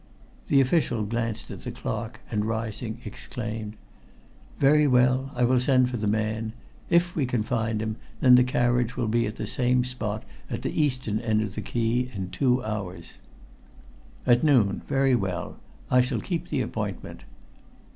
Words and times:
The 0.47 0.59
official 0.61 1.03
glanced 1.03 1.51
at 1.51 1.61
the 1.61 1.69
clock, 1.69 2.21
and 2.31 2.43
rising 2.45 2.97
exclaimed 3.05 3.75
"Very 4.57 4.87
well, 4.87 5.31
I 5.35 5.43
will 5.43 5.59
send 5.59 5.91
for 5.91 5.97
the 5.97 6.07
man. 6.07 6.53
If 6.89 7.15
we 7.15 7.27
find 7.27 7.79
him, 7.83 7.97
then 8.19 8.33
the 8.33 8.43
carriage 8.43 8.97
will 8.97 9.07
be 9.07 9.27
at 9.27 9.35
the 9.35 9.45
same 9.45 9.83
spot 9.83 10.23
at 10.49 10.63
the 10.63 10.71
eastern 10.73 11.19
end 11.19 11.43
of 11.43 11.53
the 11.53 11.61
quay 11.61 12.09
in 12.15 12.31
two 12.31 12.63
hours." 12.63 13.19
"At 14.25 14.43
noon. 14.43 14.81
Very 14.87 15.13
well. 15.13 15.59
I 15.91 16.01
shall 16.01 16.19
keep 16.19 16.47
the 16.49 16.61
appointment." 16.61 17.21